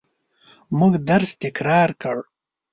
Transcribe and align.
موږ 0.77 0.93
درس 1.09 1.31
تکرار 1.43 1.89
کړ. 2.01 2.17